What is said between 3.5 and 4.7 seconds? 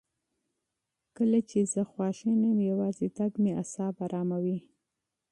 اعصاب اراموي.